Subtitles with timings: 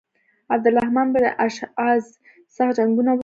[0.53, 2.05] عبدالرحمن بن اشعث
[2.57, 3.19] سخت جنګونه وکړل.